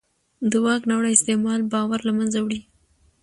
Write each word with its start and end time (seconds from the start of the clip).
د 0.51 0.53
واک 0.65 0.81
ناوړه 0.89 1.09
استعمال 1.15 1.59
باور 1.73 1.99
له 2.07 2.13
منځه 2.17 2.37
وړي 2.41 2.59